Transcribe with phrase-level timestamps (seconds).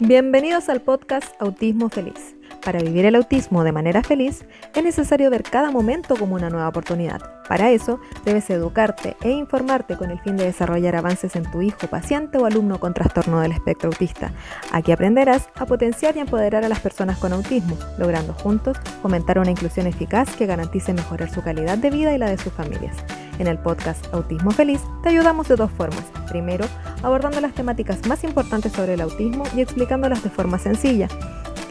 [0.00, 2.37] Bienvenidos al podcast Autismo Feliz.
[2.64, 4.44] Para vivir el autismo de manera feliz
[4.74, 7.20] es necesario ver cada momento como una nueva oportunidad.
[7.48, 11.86] Para eso debes educarte e informarte con el fin de desarrollar avances en tu hijo,
[11.86, 14.32] paciente o alumno con trastorno del espectro autista.
[14.72, 19.50] Aquí aprenderás a potenciar y empoderar a las personas con autismo, logrando juntos fomentar una
[19.50, 22.96] inclusión eficaz que garantice mejorar su calidad de vida y la de sus familias.
[23.38, 26.04] En el podcast Autismo Feliz te ayudamos de dos formas.
[26.28, 26.66] Primero,
[27.02, 31.08] abordando las temáticas más importantes sobre el autismo y explicándolas de forma sencilla.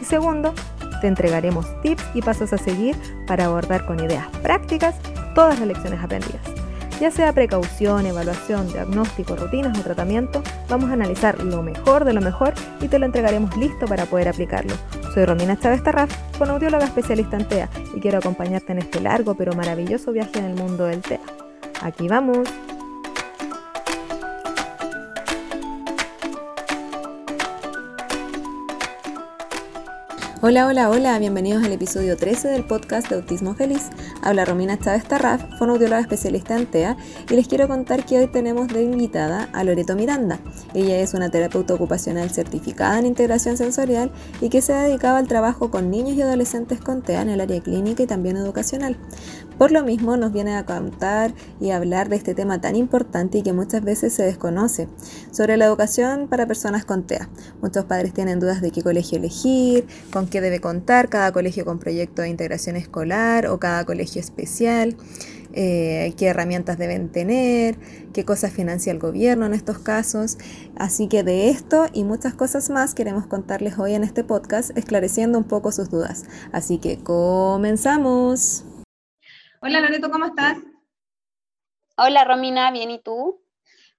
[0.00, 0.54] Y segundo,
[1.00, 4.96] te entregaremos tips y pasos a seguir para abordar con ideas prácticas
[5.34, 6.42] todas las lecciones aprendidas.
[7.00, 12.20] Ya sea precaución, evaluación, diagnóstico, rutinas o tratamiento, vamos a analizar lo mejor de lo
[12.20, 14.74] mejor y te lo entregaremos listo para poder aplicarlo.
[15.14, 19.52] Soy Romina Chávez Tarraf, audióloga especialista en TEA y quiero acompañarte en este largo pero
[19.52, 21.20] maravilloso viaje en el mundo del TEA.
[21.82, 22.48] Aquí vamos.
[30.40, 33.88] Hola, hola, hola, bienvenidos al episodio 13 del podcast de Autismo Feliz.
[34.22, 36.96] Habla Romina Chávez Tarraf, fonoaudióloga especialista en TEA,
[37.28, 40.38] y les quiero contar que hoy tenemos de invitada a Loreto Miranda.
[40.74, 45.26] Ella es una terapeuta ocupacional certificada en integración sensorial y que se ha dedicado al
[45.26, 48.96] trabajo con niños y adolescentes con TEA en el área clínica y también educacional.
[49.58, 53.42] Por lo mismo, nos viene a contar y hablar de este tema tan importante y
[53.42, 54.88] que muchas veces se desconoce,
[55.32, 57.28] sobre la educación para personas con TEA.
[57.60, 61.80] Muchos padres tienen dudas de qué colegio elegir, con qué debe contar cada colegio con
[61.80, 64.96] proyecto de integración escolar o cada colegio especial,
[65.54, 67.76] eh, qué herramientas deben tener,
[68.12, 70.38] qué cosas financia el gobierno en estos casos.
[70.76, 75.36] Así que de esto y muchas cosas más queremos contarles hoy en este podcast, esclareciendo
[75.36, 76.26] un poco sus dudas.
[76.52, 78.67] Así que comenzamos.
[79.60, 80.58] Hola Loreto, ¿cómo estás?
[81.96, 83.42] Hola Romina, bien, ¿y tú?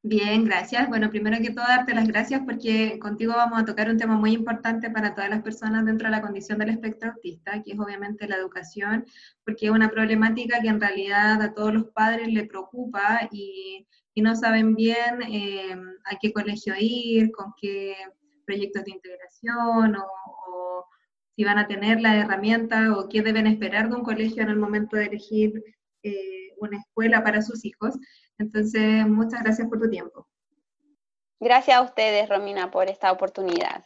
[0.01, 0.87] Bien, gracias.
[0.87, 4.31] Bueno, primero que todo, darte las gracias porque contigo vamos a tocar un tema muy
[4.31, 8.25] importante para todas las personas dentro de la condición del espectro autista, que es obviamente
[8.25, 9.05] la educación,
[9.43, 13.85] porque es una problemática que en realidad a todos los padres le preocupa y,
[14.15, 15.73] no saben bien eh,
[16.03, 17.95] a qué colegio ir, con qué
[18.45, 20.85] proyectos de integración o,
[21.39, 24.57] si van a tener la herramienta o qué deben esperar de un colegio en el
[24.57, 25.63] momento de elegir
[26.03, 27.97] eh, una escuela para sus hijos.
[28.37, 30.27] Entonces, muchas gracias por tu tiempo.
[31.39, 33.85] Gracias a ustedes, Romina, por esta oportunidad.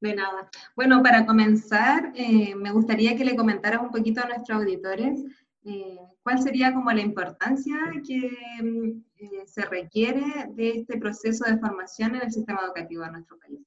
[0.00, 0.48] De nada.
[0.76, 5.24] Bueno, para comenzar, eh, me gustaría que le comentaras un poquito a nuestros auditores
[5.64, 8.30] eh, cuál sería como la importancia que
[8.62, 13.40] mm, eh, se requiere de este proceso de formación en el sistema educativo de nuestro
[13.40, 13.58] país.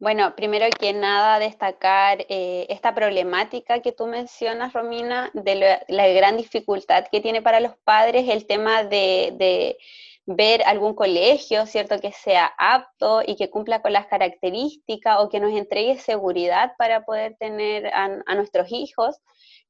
[0.00, 5.54] Bueno, primero que nada destacar eh, esta problemática que tú mencionas, Romina, de
[5.88, 9.78] la, gran dificultad que tiene para los padres el tema de,
[10.26, 12.00] ver algún colegio, ¿cierto?
[12.00, 17.04] Que sea apto y que cumpla con las características o que nos entregue seguridad para
[17.04, 19.16] poder tener a, nuestros hijos.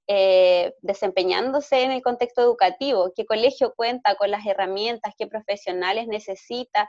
[0.07, 6.89] Eh, desempeñándose en el contexto educativo, qué colegio cuenta con las herramientas, qué profesionales necesita.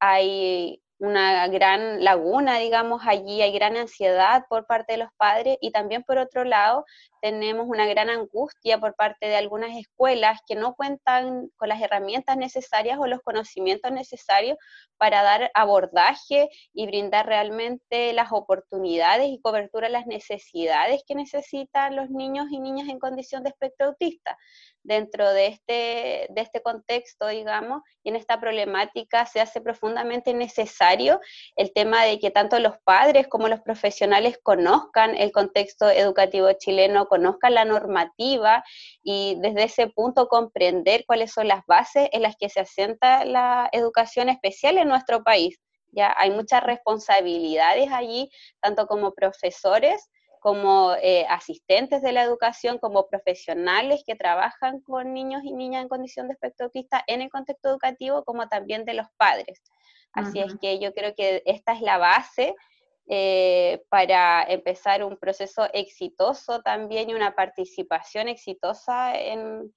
[0.00, 5.70] Hay una gran laguna, digamos, allí hay gran ansiedad por parte de los padres y
[5.70, 6.84] también por otro lado
[7.20, 12.36] tenemos una gran angustia por parte de algunas escuelas que no cuentan con las herramientas
[12.36, 14.56] necesarias o los conocimientos necesarios
[14.96, 21.96] para dar abordaje y brindar realmente las oportunidades y cobertura a las necesidades que necesitan
[21.96, 24.38] los niños y niñas en condición de espectro autista.
[24.84, 31.20] Dentro de este, de este contexto, digamos, y en esta problemática se hace profundamente necesario
[31.56, 37.06] el tema de que tanto los padres como los profesionales conozcan el contexto educativo chileno,
[37.06, 38.62] conozcan la normativa
[39.02, 43.70] y desde ese punto comprender cuáles son las bases en las que se asienta la
[43.72, 45.58] educación especial en nuestro país.
[45.92, 48.28] Ya hay muchas responsabilidades allí,
[48.60, 50.10] tanto como profesores,
[50.44, 55.88] como eh, asistentes de la educación, como profesionales que trabajan con niños y niñas en
[55.88, 59.62] condición de espectro autista en el contexto educativo, como también de los padres.
[60.12, 62.54] Así es que yo creo que esta es la base
[63.08, 69.74] eh, para empezar un proceso exitoso también y una participación exitosa en,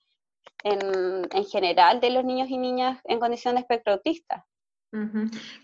[0.66, 4.46] en, general de los niños y niñas en condición de espectro autista.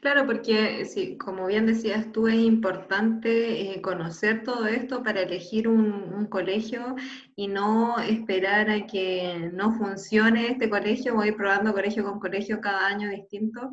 [0.02, 5.70] Claro, porque sí, como bien decías tú, es importante eh, conocer todo esto para elegir
[5.70, 6.96] un, un, colegio
[7.36, 12.86] y no esperar a que no funcione este colegio ir probando colegio con colegio cada
[12.88, 13.72] año distinto,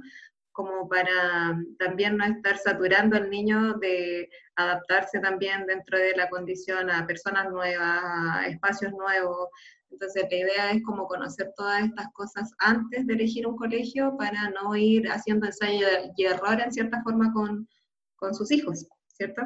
[0.52, 6.90] como para también no estar saturando al niño de adaptarse también dentro de la condición
[6.90, 9.48] a personas nuevas, a espacios nuevos.
[9.90, 14.50] Entonces la idea es como conocer todas estas cosas antes de elegir un colegio para
[14.50, 17.68] no ir haciendo ensayo y error en cierta forma con,
[18.16, 18.86] con sus hijos.
[19.08, 19.42] ¿Cierto?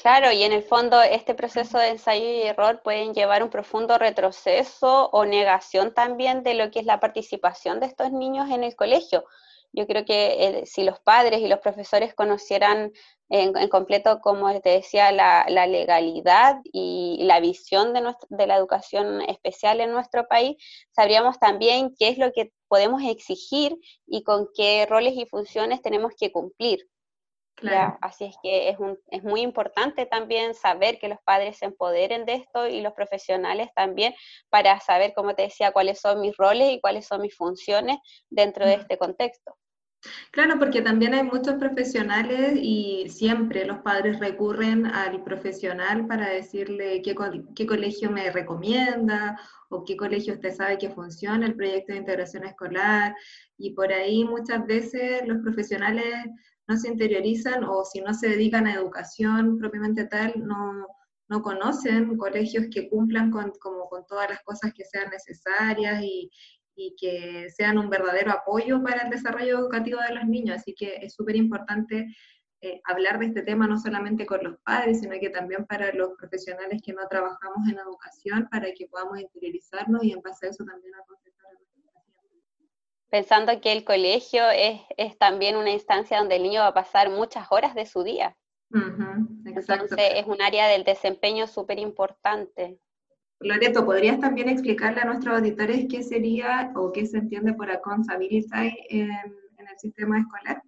[0.00, 3.98] Claro, y en el fondo este proceso de ensayo y error pueden llevar un profundo
[3.98, 8.76] retroceso o negación también de lo que es la participación de estos niños en el
[8.76, 9.24] colegio.
[9.76, 12.92] Yo creo que eh, si los padres y los profesores conocieran
[13.28, 19.82] en, completo, como te decía, la, legalidad y la visión de, de la educación especial
[19.82, 20.56] en nuestro país,
[20.92, 23.76] sabríamos también qué es lo que podemos exigir
[24.06, 26.88] y con qué roles y funciones tenemos que cumplir.
[27.56, 27.98] Claro.
[28.02, 32.26] Así es que es, un, es muy importante también saber que los padres se empoderen
[32.26, 34.14] de esto y los profesionales también
[34.50, 37.96] para saber, como te decía, cuáles son mis roles y cuáles son mis funciones
[38.28, 39.56] dentro de este contexto.
[40.30, 47.02] Claro, porque también hay muchos profesionales y siempre los padres recurren al profesional para decirle
[47.02, 47.14] qué,
[47.66, 53.14] colegio me recomienda o qué colegio usted sabe que funciona el proyecto de integración escolar.
[53.58, 56.26] Y por ahí muchas veces los profesionales
[56.68, 60.86] no se interiorizan o si no se dedican a educación propiamente tal, no,
[61.28, 66.30] no conocen colegios que cumplan con, como con todas las cosas que sean necesarias y,
[66.76, 70.56] y que sean un verdadero apoyo para el desarrollo educativo de los niños.
[70.56, 72.14] Así que es súper importante
[72.60, 76.12] eh, hablar de este tema no solamente con los padres, sino que también para los
[76.18, 80.64] profesionales que no trabajamos en educación, para que podamos interiorizarnos y en base a eso
[80.64, 82.68] también aconsejar a nuestros pacientes.
[83.08, 87.10] Pensando que el colegio es, es, también una instancia donde el niño va a pasar
[87.10, 88.36] muchas horas de su día.
[89.44, 92.78] Entonces es un área del desempeño súper importante.
[93.40, 98.48] Loreto, ¿podrías también explicarle a nuestros auditores qué sería o qué se entiende por accountability
[98.88, 100.62] en, el sistema escolar?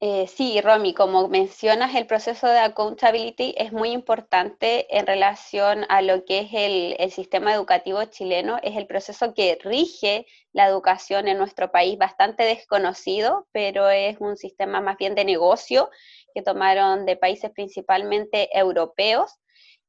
[0.00, 6.02] Eh, sí, Romy, como mencionas, el proceso de accountability es muy importante en relación a
[6.02, 8.58] lo que es el, el, sistema educativo chileno.
[8.64, 14.36] Es el proceso que rige la educación en nuestro país, bastante desconocido, pero es un
[14.36, 15.88] sistema más bien de negocio
[16.34, 19.38] que tomaron de países principalmente europeos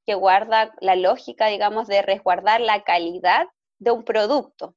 [0.06, 3.48] que guarda la lógica, digamos, de resguardar la calidad
[3.80, 4.76] de un producto.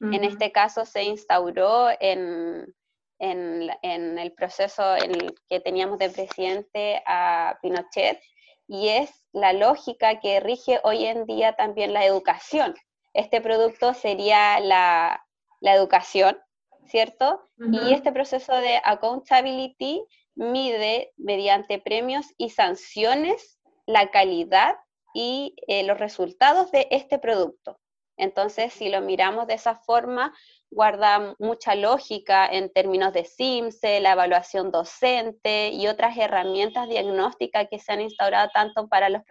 [0.00, 2.72] En este caso se instauró en,
[3.18, 8.20] en, el proceso en el que teníamos de presidente a Pinochet
[8.68, 12.76] y es la lógica que rige hoy en día también la educación.
[13.12, 15.26] Este producto sería la,
[15.60, 16.38] la educación,
[16.86, 17.48] ¿cierto?
[17.58, 20.04] Y este proceso de accountability
[20.36, 23.57] mide mediante premios y sanciones
[23.88, 24.76] la calidad
[25.14, 27.80] y eh, los resultados de este producto.
[28.18, 30.34] Entonces, si lo miramos de esa forma,
[30.70, 37.78] guarda mucha lógica en términos de CIMSE, la evaluación docente y otras herramientas diagnósticas que
[37.78, 39.22] se han instaurado tanto para los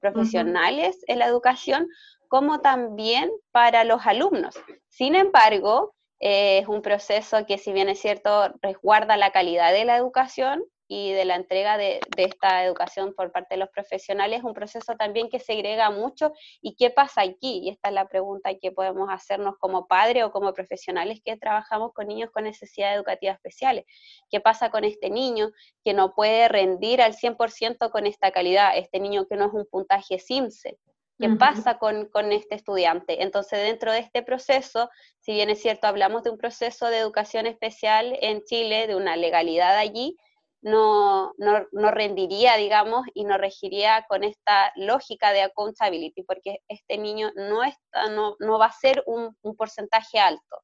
[0.00, 1.86] profesionales en la educación
[2.28, 4.56] como también para los alumnos.
[4.88, 9.84] Sin embargo, eh, es un proceso que si bien es cierto, resguarda la calidad de
[9.84, 14.54] la educación, y de la entrega de, esta educación por parte de los profesionales, un
[14.54, 16.32] proceso también que segrega mucho.
[16.60, 17.60] ¿Y qué pasa aquí?
[17.64, 21.92] Y esta es la pregunta que podemos hacernos como padres o como profesionales que trabajamos
[21.92, 23.84] con niños con necesidades educativas especiales.
[24.30, 25.50] ¿Qué pasa con este niño
[25.84, 28.76] que no puede rendir al 100% con esta calidad?
[28.76, 30.78] Este niño que no es un puntaje SIMSE.
[31.18, 33.22] ¿Qué pasa con, con, este estudiante?
[33.22, 34.90] Entonces, dentro de este proceso,
[35.20, 39.16] si bien es cierto, hablamos de un proceso de educación especial en Chile, de una
[39.16, 40.18] legalidad allí,
[40.62, 47.30] no, no, rendiría, digamos, y no regiría con esta lógica de accountability, porque este niño
[47.36, 50.62] no, está, no, no va a ser un, porcentaje alto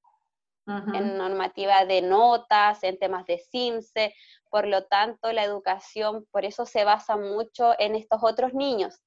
[0.94, 4.14] en normativa de notas, en temas de CIMSE,
[4.48, 9.02] por lo tanto la educación por eso se basa mucho en estos otros niños,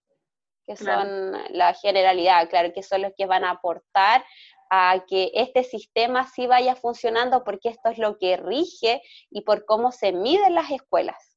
[0.66, 4.26] que son la generalidad, claro, que son los que van a aportar
[4.70, 9.66] a que este sistema sí vaya funcionando porque esto es lo que rige y por
[9.66, 11.36] cómo se miden las escuelas.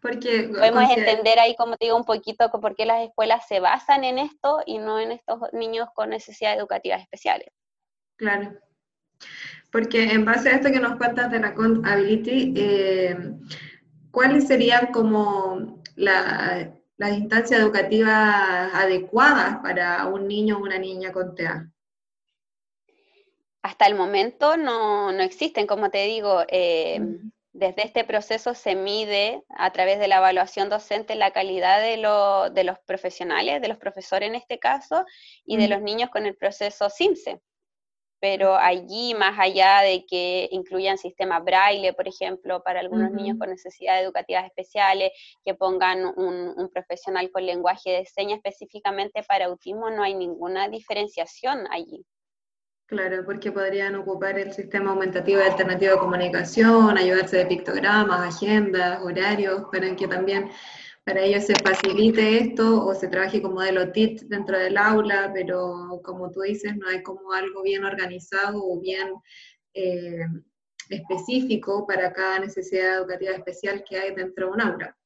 [0.00, 4.04] Porque podemos entender ahí, como te digo, un poquito por qué las escuelas se basan
[4.04, 7.48] en esto y no en estos niños con necesidades educativas especiales.
[8.16, 8.58] Claro.
[9.70, 13.16] Porque en base a esto que nos cuentas de la Accountability, eh,
[14.10, 21.34] ¿cuáles serían como la, las instancias educativas adecuadas para un niño o una niña con
[21.34, 21.66] TEA?
[23.62, 27.00] Hasta el momento no, existen, como te digo, eh,
[27.54, 31.96] desde este proceso se mide a través de la evaluación docente la calidad de,
[32.64, 35.06] los profesionales, de los profesores en este caso,
[35.46, 37.40] y de los niños con el proceso SIMSE.
[38.20, 43.48] Pero allí, más allá de que incluyan sistemas braille, por ejemplo, para algunos niños con
[43.48, 45.10] necesidades educativas especiales,
[45.44, 50.68] que pongan un, un, profesional con lenguaje de señas específicamente para autismo, no hay ninguna
[50.68, 52.04] diferenciación allí.
[52.90, 59.00] Claro, porque podrían ocupar el sistema aumentativo y alternativo de comunicación, ayudarse de pictogramas, agendas,
[59.02, 60.50] horarios, para que también
[61.04, 66.00] para ellos se facilite esto o se trabaje con modelo TIT dentro del aula, pero
[66.04, 69.14] como tú dices, no hay como algo bien organizado o bien
[69.74, 70.26] eh,
[70.88, 74.96] específico para cada necesidad educativa especial que hay dentro de un aula.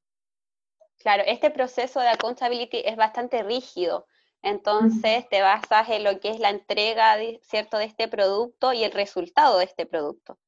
[0.98, 4.06] Claro, este proceso de accountability es bastante rígido.
[4.42, 8.92] Entonces te basas en lo que es la entrega, ¿cierto?, de este producto y el
[8.92, 10.38] resultado de este producto.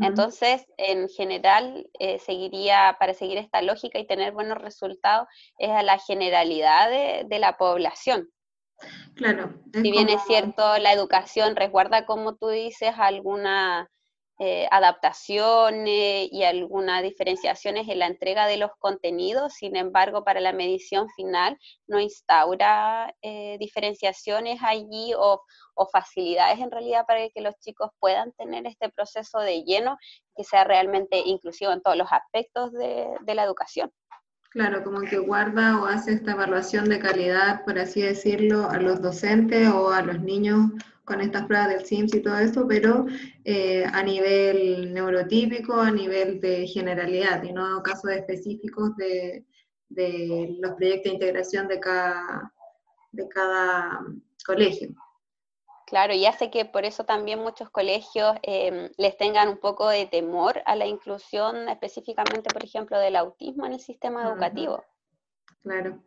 [0.00, 5.28] Entonces, en general, eh, seguiría, para seguir esta lógica y tener buenos resultados,
[5.58, 8.30] es a la generalidad de, la población.
[9.14, 9.54] Claro.
[9.74, 13.90] Si bien es cierto, la educación resguarda, como tú dices, alguna
[14.38, 20.52] eh, adaptaciones y algunas diferenciaciones en la entrega de los contenidos, sin embargo, para la
[20.52, 25.42] medición final no instaura eh, diferenciaciones allí o,
[25.92, 29.96] facilidades en realidad para que los chicos puedan tener este proceso de lleno
[30.34, 33.90] que sea realmente inclusivo en todos los aspectos de, de la educación.
[34.50, 39.00] Claro, como que guarda o hace esta evaluación de calidad, por así decirlo, a los
[39.00, 40.70] docentes o a los niños
[41.06, 43.06] con estas pruebas del SIMS y todo eso, pero
[43.44, 49.46] eh, a nivel neurotípico, a nivel de generalidad y no casos específicos de,
[49.88, 52.52] los proyectos de integración de cada,
[53.12, 54.00] de cada
[54.44, 54.94] colegio.
[55.86, 60.06] Claro, y hace que por eso también muchos colegios em, les tengan un poco de
[60.06, 64.82] temor a la inclusión específicamente, por ejemplo, del autismo en el sistema educativo.
[65.62, 66.02] Claro,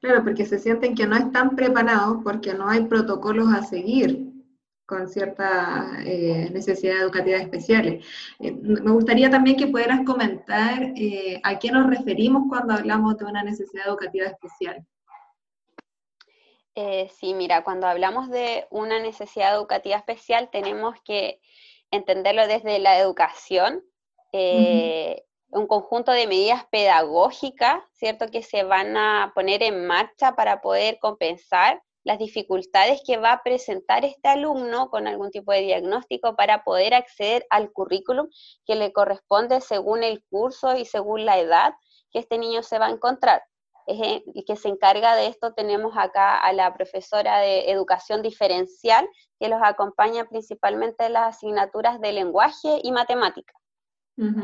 [0.00, 4.29] claro, porque se sienten que no están preparados porque no hay protocolos a seguir
[4.90, 8.04] con ciertas eh, necesidades educativas especiales.
[8.40, 13.24] Eh, me gustaría también que pudieras comentar eh, a qué nos referimos cuando hablamos de
[13.24, 14.84] una necesidad educativa especial.
[17.20, 21.40] sí, mira, cuando hablamos de una necesidad educativa especial tenemos que
[21.92, 23.84] entenderlo desde la educación,
[24.32, 30.98] un conjunto de medidas pedagógicas, ¿cierto?, que se van a poner en marcha para poder
[30.98, 36.64] compensar las dificultades que va a presentar este alumno con algún tipo de diagnóstico para
[36.64, 38.28] poder acceder al currículum
[38.66, 41.74] que le corresponde según el curso y según la edad
[42.10, 43.42] que este niño se va a encontrar.
[43.86, 49.08] Y que se encarga de esto tenemos acá a la profesora de educación diferencial
[49.40, 53.52] que los acompaña principalmente en las asignaturas de lenguaje y matemática.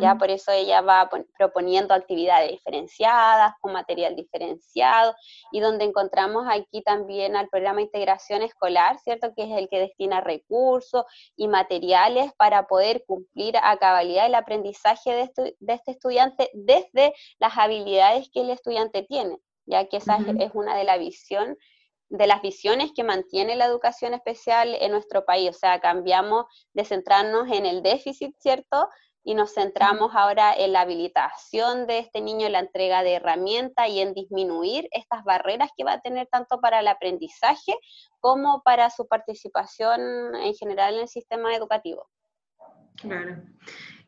[0.00, 5.14] Ya por eso ella va proponiendo actividades diferenciadas, con material diferenciado,
[5.52, 9.34] y donde encontramos aquí también al programa de integración escolar, ¿cierto?
[9.34, 11.04] Que es el que destina recursos
[11.36, 18.30] y materiales para poder cumplir a cabalidad el aprendizaje de, este estudiante desde las habilidades
[18.32, 21.56] que el estudiante tiene, ya que esa es, una de la visión
[22.08, 25.50] de las visiones que mantiene la educación especial en nuestro país.
[25.50, 28.88] O sea, cambiamos de centrarnos en el déficit, ¿cierto?
[29.26, 33.88] Y nos centramos ahora en la habilitación de este niño, en la entrega de herramientas
[33.88, 37.74] y en disminuir estas barreras que va a tener tanto para el aprendizaje
[38.20, 40.00] como para su participación
[40.36, 42.08] en general en el sistema educativo.
[42.94, 43.42] Claro.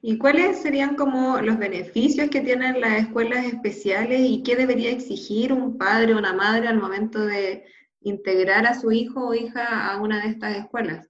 [0.00, 5.52] ¿Y cuáles serían como los beneficios que tienen las escuelas especiales y qué debería exigir
[5.52, 7.66] un padre o una madre al momento de
[8.02, 11.08] integrar a su hijo o hija a una de estas escuelas?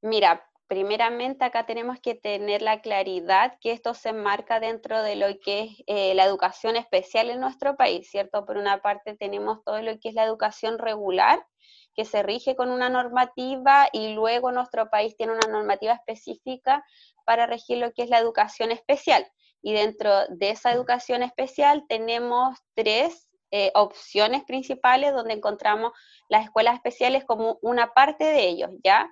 [0.00, 5.26] Mira, primeramente acá tenemos que tener la claridad que esto se enmarca dentro de lo
[5.38, 8.44] que es eh, la educación especial en nuestro país, ¿cierto?
[8.44, 11.44] Por una parte tenemos todo lo que es la educación regular,
[11.94, 16.84] que se rige con una normativa y luego nuestro país tiene una normativa específica
[17.24, 19.26] para regir lo que es la educación especial.
[19.62, 25.92] Y dentro de esa educación especial tenemos tres eh, opciones principales donde encontramos
[26.28, 29.08] las escuelas especiales como una parte de ellos, ¿ya?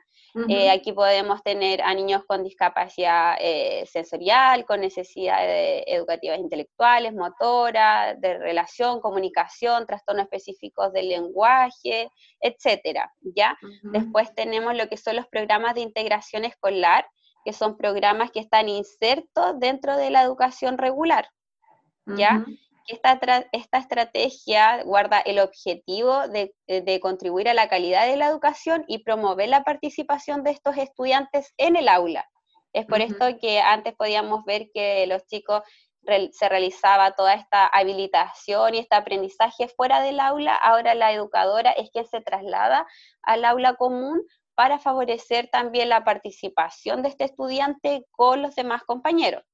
[0.49, 8.21] Eh, aquí podemos tener a niños con discapacidad eh, sensorial, con necesidades educativas intelectuales, motoras,
[8.21, 12.11] de relación, comunicación, trastornos específicos del lenguaje,
[12.41, 13.57] etcétera, ¿ya?
[13.83, 17.07] Después tenemos lo que son los programas de integración escolar,
[17.45, 21.29] que son programas que están insertos dentro de la educación regular,
[22.07, 22.45] ¿ya?
[22.87, 23.19] Esta,
[23.53, 28.99] esta estrategia guarda el objetivo eh, de, contribuir a la calidad de la educación y
[28.99, 32.29] promover la participación de estos estudiantes en el aula.
[32.73, 35.63] Es por esto que antes podíamos ver que los chicos
[36.33, 41.91] se realizaba toda esta habilitación y este aprendizaje fuera del aula, ahora la educadora es
[41.91, 42.87] quien se traslada
[43.23, 44.21] al aula común
[44.55, 49.45] para favorecer también la participación de este estudiante con los demás compañeros,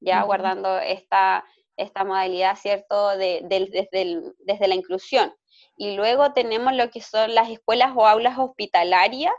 [0.00, 1.44] ya guardando esta,
[1.78, 5.34] esta modalidad, ¿cierto?, de, desde, desde la inclusión.
[5.76, 9.32] Y luego tenemos lo que son las escuelas o aulas hospitalarias,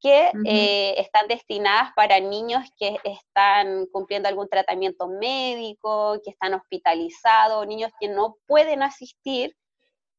[0.00, 7.66] que eh, están destinadas para niños que están cumpliendo algún tratamiento médico, que están hospitalizados,
[7.66, 9.56] niños que no pueden asistir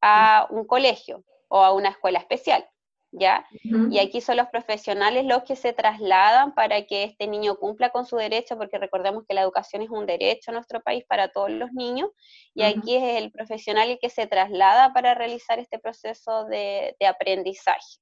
[0.00, 2.68] a un colegio o a una escuela especial.
[3.10, 3.46] ¿Ya?
[3.90, 8.04] Y aquí son los profesionales los que se trasladan para que este niño cumpla con
[8.04, 11.50] su derecho, porque recordemos que la educación es un derecho en nuestro país para todos
[11.50, 12.10] los niños,
[12.54, 17.98] y aquí es el profesional el que se traslada para realizar este proceso de aprendizaje.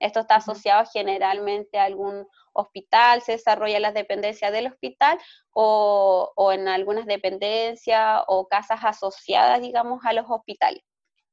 [0.00, 5.18] Esto está asociado generalmente a algún hospital, se desarrolla las dependencias del hospital
[5.50, 10.82] o, en algunas dependencias o casas asociadas, digamos, a los hospitales.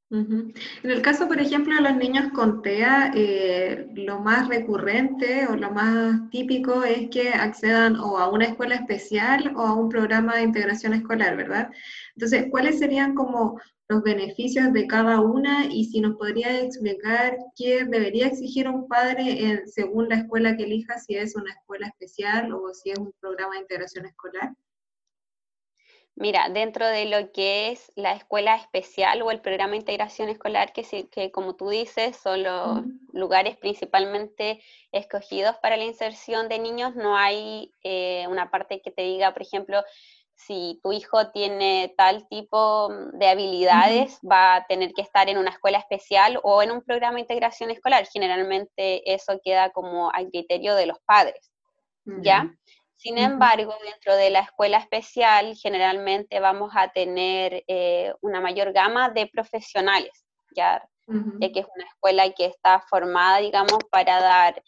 [0.08, 5.56] En el caso, por ejemplo, de los niños con TEA, eh, lo más recurrente o
[5.56, 10.36] lo más típico es que accedan o a una escuela especial o a un programa
[10.36, 11.70] de integración escolar, ¿verdad?
[12.14, 17.84] Entonces, ¿cuáles serían como los beneficios de cada una y si nos podría explicar qué
[17.84, 22.72] debería exigir un padre según la escuela que elija, si es una escuela especial o
[22.74, 24.52] si es un programa de integración escolar.
[26.18, 30.72] Mira, dentro de lo que es la escuela especial o el programa de integración escolar,
[30.72, 36.96] que, que como tú dices, son los lugares principalmente escogidos para la inserción de niños,
[36.96, 39.82] no hay eh, una parte que te diga, por ejemplo,
[40.36, 45.50] si tu hijo tiene tal tipo de habilidades, va a tener que estar en una
[45.50, 48.06] escuela especial o en un programa de integración escolar.
[48.06, 51.52] Generalmente eso queda como al criterio de los padres,
[52.22, 52.54] ¿ya?
[52.96, 59.10] Sin embargo, dentro de la escuela especial, generalmente vamos a tener eh, una mayor gama
[59.10, 60.24] de profesionales,
[60.54, 60.82] ¿ya?
[61.06, 64.62] ya que es una escuela que está formada, digamos, para dar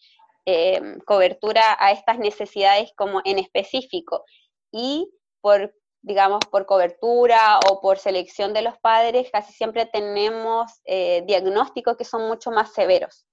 [0.45, 4.25] eh, cobertura a estas necesidades como en específico.
[4.71, 11.23] Y por, digamos, por cobertura o por selección de los padres, casi siempre tenemos eh,
[11.27, 13.28] diagnósticos que son mucho más severos.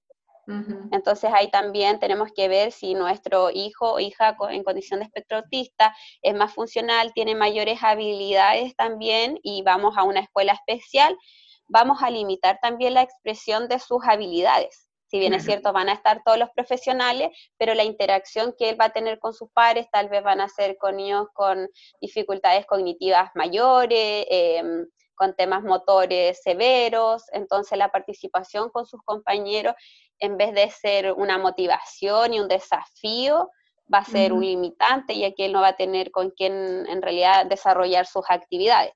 [0.92, 5.38] Entonces ahí también tenemos que ver si nuestro hijo o hija en condición de espectro
[5.38, 11.16] autista es más funcional, tiene mayores habilidades también y vamos a una escuela especial,
[11.66, 14.86] vamos a limitar también la expresión de sus habilidades.
[15.08, 18.80] Si bien es cierto, van a estar todos los profesionales, pero la interacción que él
[18.80, 21.68] va a tener con sus pares tal vez van a ser con niños con
[22.00, 29.74] dificultades cognitivas mayores, em, con temas motores severos, entonces la participación con sus compañeros,
[30.18, 33.50] en vez de ser una motivación y un desafío,
[33.92, 37.02] va a ser un limitante, ya que él no va a tener con quién en
[37.02, 38.92] realidad desarrollar sus actividades.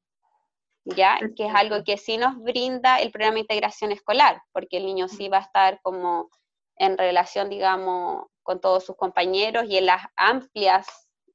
[0.84, 1.18] ¿ya?
[1.36, 5.08] Que es algo que sí nos brinda el programa de integración escolar, porque el niño
[5.08, 6.30] sí va a estar como
[6.76, 10.86] en relación, digamos, con todos sus compañeros y en las amplias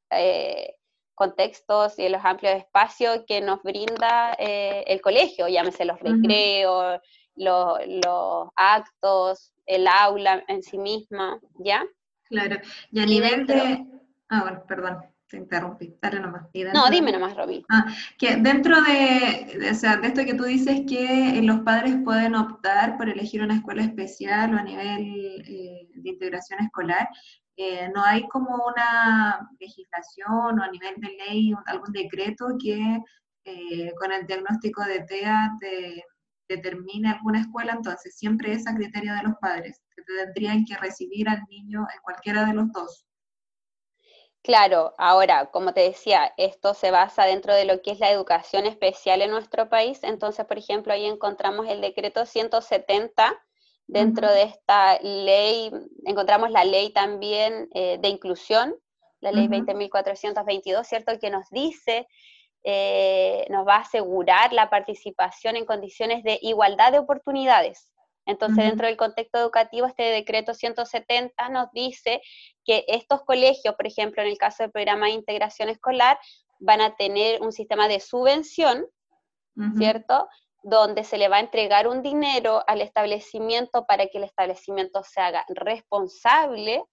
[0.09, 0.75] eh,
[1.13, 6.99] contextos y en los amplios espacios que nos brinda eh, el colegio, llámese los recreos,
[7.35, 11.83] los, actos, el aula en sí misma, ¿ya?
[12.23, 12.57] Claro,
[12.91, 13.85] y a nivel de...
[14.29, 16.47] Ah, bueno, perdón te interrumpí, dale nomás.
[16.73, 17.65] No, dime nomás, Roby.
[17.69, 17.85] Ah,
[18.17, 22.97] que dentro de, o sea, de esto que tú dices que los padres pueden optar
[22.97, 27.09] por elegir una escuela especial o a nivel eh, de integración escolar,
[27.57, 32.99] eh, no hay como una legislación o a nivel de ley, algún decreto que
[33.45, 36.03] eh, con el diagnóstico de TEA te
[36.47, 41.29] determine alguna escuela, entonces siempre es a criterio de los padres, que tendrían que recibir
[41.29, 43.05] al niño en cualquiera de los dos.
[44.45, 48.67] Claro, ahora, como te decía, esto se basa dentro de lo que es la educación
[48.67, 50.03] especial en nuestro país.
[50.03, 53.36] Entonces, por ejemplo, ahí encontramos el decreto 170.
[53.88, 55.71] Dentro de esta ley,
[56.05, 58.75] encontramos la ley también eh, de inclusión,
[59.19, 61.17] la ley 20.422, ¿cierto?
[61.19, 62.08] Que nos dice,
[62.67, 67.91] eh, nos va a asegurar la participación en condiciones de igualdad de oportunidades.
[68.25, 72.21] Entonces, dentro del contexto educativo, este decreto 170 nos dice
[72.63, 76.17] que estos colegios, por ejemplo, en el caso del programa de integración escolar,
[76.58, 78.88] van a tener un sistema de subvención,
[79.78, 80.28] ¿cierto?
[80.63, 85.21] Donde se le va a entregar un dinero al establecimiento para que el establecimiento se
[85.21, 86.84] haga responsable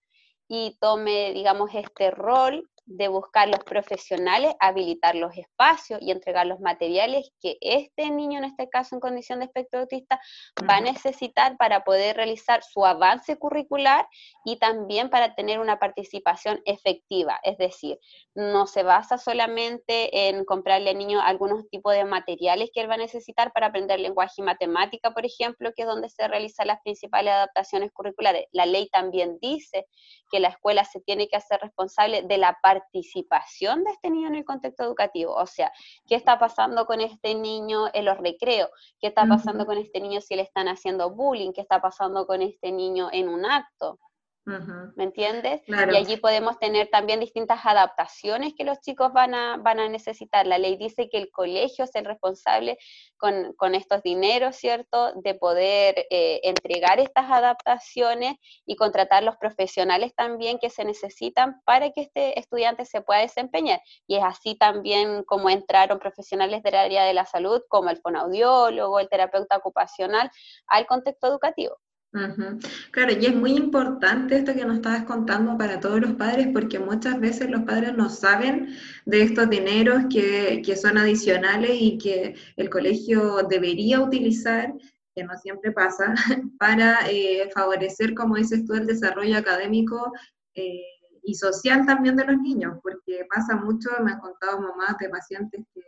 [0.49, 6.61] y tome, digamos, este rol de buscar los profesionales, habilitar los espacios y entregar los
[6.61, 10.21] materiales que este niño, en este caso en condición de espectro autista,
[10.69, 14.07] va a necesitar para poder realizar su avance curricular
[14.45, 17.39] y también para tener una participación efectiva.
[17.43, 17.99] Es decir,
[18.35, 22.95] no se basa solamente en comprarle al niño algunos tipos de materiales que él va
[22.95, 26.81] a necesitar para aprender lenguaje y matemática, por ejemplo, que es donde se realizan las
[26.83, 28.47] principales adaptaciones curriculares.
[28.53, 29.87] La ley también dice
[30.31, 34.37] que la escuela se tiene que hacer responsable de la participación de este niño en
[34.37, 35.35] el contexto educativo.
[35.35, 35.71] O sea,
[36.07, 38.71] ¿qué está pasando con este niño en los recreos?
[38.99, 41.53] ¿Qué está pasando con este niño si le están haciendo bullying?
[41.53, 43.99] ¿Qué está pasando con este niño en un acto?
[44.45, 45.63] ¿Me entiendes?
[45.69, 50.49] Y allí podemos tener también distintas adaptaciones que los chicos van a, van a necesitar.
[50.49, 52.77] La ley dice que el colegio es el responsable
[53.19, 58.35] con, con estos dineros, ¿cierto?, de poder eh, entregar estas adaptaciones
[58.67, 63.81] y contratar los profesionales también que se necesitan para que este estudiante se pueda desempeñar.
[64.09, 68.99] Y es así también como entraron profesionales del área de la salud, como el fonaudiólogo,
[68.99, 70.31] el terapeuta ocupacional,
[70.67, 71.79] al contexto educativo.
[72.91, 76.79] Claro, y es muy importante esto que nos estabas contando para todos los padres, porque
[76.79, 78.69] muchas veces los padres no saben
[79.07, 84.75] de estos dineros que, que son adicionales y que el colegio debería utilizar,
[85.15, 86.15] que no siempre pasa,
[86.59, 90.13] para eh, favorecer, como dices tú, el desarrollo académico
[90.55, 90.83] eh,
[91.23, 95.65] y social también de los niños, porque pasa mucho, me han contado mamás de pacientes
[95.73, 95.81] que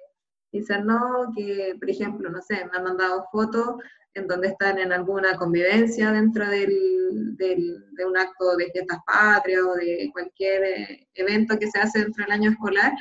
[0.58, 3.76] dicen, no, que, por ejemplo, no sé, me han mandado fotos
[4.14, 9.74] en donde están en alguna convivencia dentro del, de un acto de fiestas patrias o
[9.74, 12.92] de cualquier eh, evento que se hace dentro del año escolar,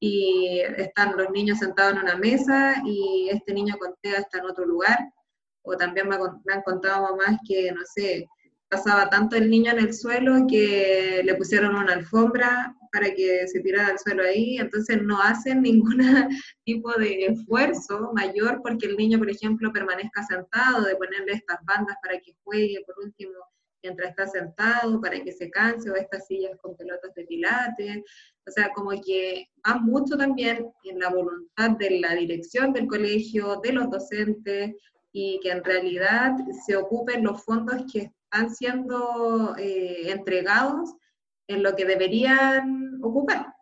[0.00, 4.64] y están los niños sentados en una mesa y este niño con está en otro
[4.66, 4.98] lugar,
[5.62, 8.26] o también me, me han contado mamás que, no sé,
[8.74, 13.60] pasaba tanto el niño en el suelo que le pusieron una alfombra para que se
[13.60, 15.98] tirara al suelo ahí, entonces no hacen ningún
[16.64, 21.96] tipo de esfuerzo mayor porque el niño, por ejemplo, permanezca sentado, de ponerle estas bandas
[22.02, 23.34] para que juegue por último
[23.84, 28.02] mientras está sentado, para que se canse, o estas sillas con pelotas de pilates,
[28.46, 33.60] o sea, como que va mucho también en la voluntad de la dirección del colegio,
[33.62, 34.74] de los docentes,
[35.12, 36.32] y que en realidad
[36.66, 40.92] se ocupen los fondos que están siendo eh, entregados
[41.46, 43.54] en lo que deberían ocupar.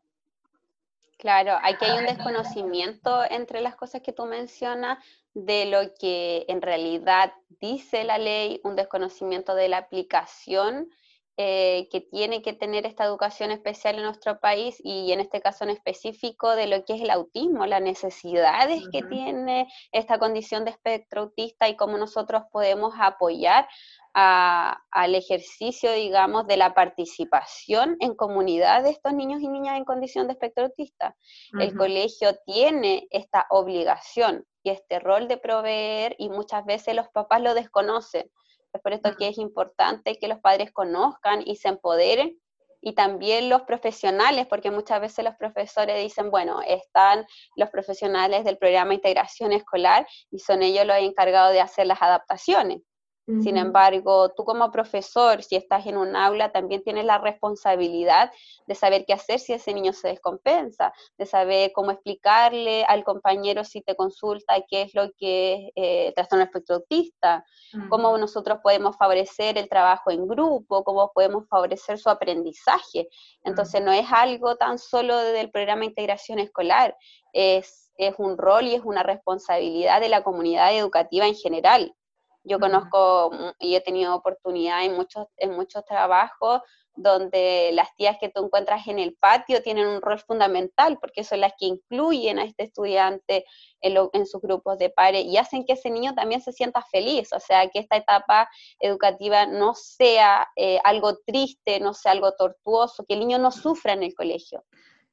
[1.18, 4.98] Claro, aquí hay un desconocimiento entre las cosas que tú mencionas
[5.34, 10.88] de lo que en realidad dice la ley, un desconocimiento de la aplicación
[11.38, 15.64] eh, que tiene que tener esta educación especial en nuestro país y en este caso
[15.64, 20.72] en específico de lo que es el autismo, las necesidades que tiene esta condición de
[20.72, 23.66] espectro autista y cómo nosotros podemos apoyar
[24.14, 30.26] al ejercicio, digamos, de la participación en comunidad de estos niños y niñas en condición
[30.26, 31.16] de espectro autista.
[31.58, 37.40] El colegio tiene esta obligación y este rol de proveer y muchas veces los papás
[37.40, 38.30] lo desconocen.
[38.72, 42.40] Es por esto que es importante que los padres conozcan y se empoderen
[42.82, 48.58] y también los profesionales, porque muchas veces los profesores dicen, bueno, están los profesionales del
[48.58, 52.82] programa de integración escolar y son ellos los encargados de hacer las adaptaciones.
[53.24, 58.32] Sin embargo, tú como profesor, si estás en un aula, también tienes la responsabilidad
[58.66, 63.62] de saber qué hacer si ese niño se descompensa, de saber cómo explicarle al compañero
[63.62, 67.44] si te consulta qué es lo que es eh, trastorno espectro autista,
[67.88, 73.08] cómo nosotros podemos favorecer el trabajo en grupo, cómo podemos favorecer su aprendizaje.
[73.44, 76.96] Entonces, no es algo tan solo del programa de integración escolar,
[77.32, 81.94] es, es un rol y es una responsabilidad de la comunidad educativa en general.
[82.44, 86.60] Yo conozco y he tenido oportunidad en muchos, en muchos trabajos
[86.94, 91.40] donde las tías que tú encuentras en el patio tienen un rol fundamental porque son
[91.40, 93.44] las que incluyen a este estudiante
[93.80, 97.40] en, sus grupos de pares y hacen que ese niño también se sienta feliz, o
[97.40, 103.14] sea, que esta etapa educativa no sea eh, algo triste, no sea algo tortuoso, que
[103.14, 104.64] el niño no sufra en el colegio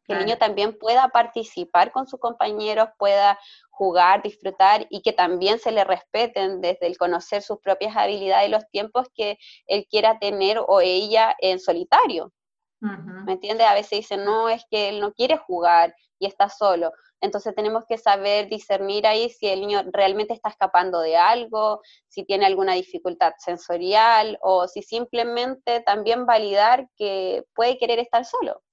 [0.10, 5.60] que el niño también pueda participar con sus compañeros, pueda jugar, disfrutar y que también
[5.60, 10.18] se le respeten desde el conocer sus propias habilidades y los tiempos que él quiera
[10.18, 12.34] tener o ella en solitario.
[12.82, 13.68] ¿Me entiendes?
[13.68, 16.92] A veces dicen, no, es que él no quiere jugar y está solo.
[17.22, 22.24] Entonces tenemos que saber discernir ahí si el niño realmente está escapando de algo, si
[22.24, 28.64] tiene alguna dificultad sensorial o si simplemente también validar que puede querer estar solo.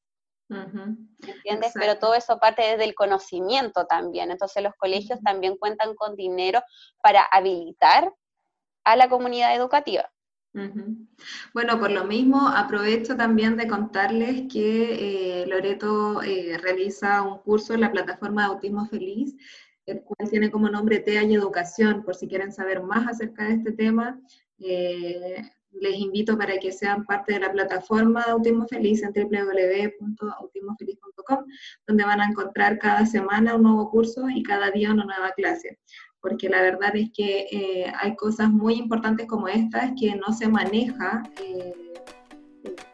[0.49, 1.73] ¿Entiendes?
[1.75, 4.31] Pero todo eso parte desde el conocimiento también.
[4.31, 6.63] Entonces los colegios también cuentan con dinero
[7.03, 8.13] para habilitar
[8.85, 10.11] a la comunidad educativa.
[11.53, 17.75] Bueno, por lo mismo, aprovecho también de contarles que eh, Loreto eh, realiza un curso
[17.75, 19.37] en la plataforma de Autismo Feliz,
[19.85, 23.55] el cual tiene como nombre TEA y Educación, por si quieren saber más acerca de
[23.55, 24.19] este tema.
[24.59, 25.43] Eh,
[25.81, 31.45] les invito para que sean parte de la plataforma de Autismo Feliz en www.autismofeliz.com,
[31.87, 35.79] donde van a encontrar cada semana un nuevo curso y cada día una nueva clase
[36.27, 40.49] porque la verdad es que eh, hay cosas muy importantes como estas que no se
[40.49, 41.73] maneja eh,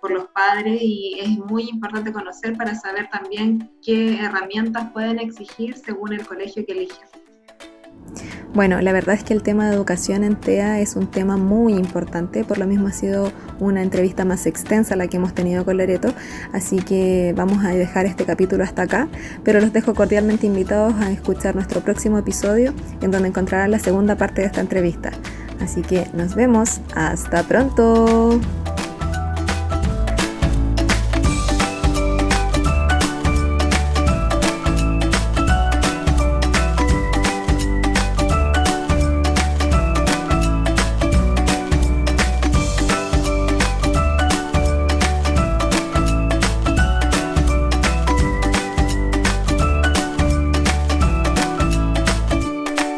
[0.03, 5.79] por los padres y es muy importante conocer para saber también qué herramientas pueden exigir
[5.79, 7.22] según el colegio que eligen.
[8.55, 11.73] Bueno, la verdad es que el tema de educación en TEA es un tema muy
[11.73, 15.79] importante, por lo mismo ha sido una entrevista más extensa la que hemos tenido con
[15.79, 16.13] Loreto,
[16.53, 19.09] así que vamos a dejar este capítulo hasta acá,
[19.43, 24.17] pero los dejo cordialmente invitados a escuchar nuestro próximo episodio en donde encontrarán la segunda
[24.17, 25.13] parte de esta entrevista.
[25.61, 28.39] Así que nos vemos, hasta pronto.